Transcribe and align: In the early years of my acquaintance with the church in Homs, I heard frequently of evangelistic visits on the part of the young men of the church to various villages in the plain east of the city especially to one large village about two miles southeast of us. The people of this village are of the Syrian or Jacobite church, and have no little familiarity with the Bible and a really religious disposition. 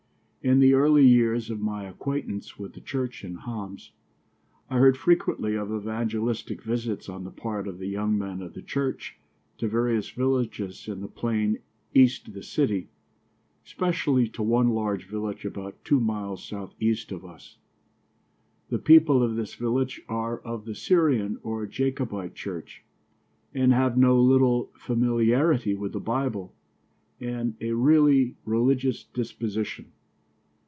In 0.43 0.57
the 0.59 0.73
early 0.73 1.05
years 1.05 1.51
of 1.51 1.59
my 1.61 1.83
acquaintance 1.83 2.57
with 2.57 2.73
the 2.73 2.81
church 2.81 3.23
in 3.23 3.35
Homs, 3.35 3.91
I 4.71 4.79
heard 4.79 4.97
frequently 4.97 5.53
of 5.53 5.71
evangelistic 5.71 6.63
visits 6.63 7.07
on 7.07 7.25
the 7.25 7.29
part 7.29 7.67
of 7.67 7.77
the 7.77 7.85
young 7.85 8.17
men 8.17 8.41
of 8.41 8.55
the 8.55 8.63
church 8.63 9.19
to 9.59 9.67
various 9.67 10.09
villages 10.09 10.87
in 10.87 11.01
the 11.01 11.07
plain 11.07 11.59
east 11.93 12.27
of 12.27 12.33
the 12.33 12.41
city 12.41 12.89
especially 13.67 14.27
to 14.29 14.41
one 14.41 14.69
large 14.71 15.05
village 15.07 15.45
about 15.45 15.85
two 15.85 15.99
miles 15.99 16.43
southeast 16.43 17.11
of 17.11 17.23
us. 17.23 17.59
The 18.69 18.79
people 18.79 19.21
of 19.21 19.35
this 19.35 19.53
village 19.53 20.01
are 20.09 20.39
of 20.39 20.65
the 20.65 20.73
Syrian 20.73 21.37
or 21.43 21.67
Jacobite 21.67 22.33
church, 22.33 22.83
and 23.53 23.71
have 23.73 23.95
no 23.95 24.19
little 24.19 24.71
familiarity 24.73 25.75
with 25.75 25.91
the 25.93 25.99
Bible 25.99 26.55
and 27.19 27.53
a 27.61 27.73
really 27.73 28.37
religious 28.43 29.03
disposition. 29.03 29.91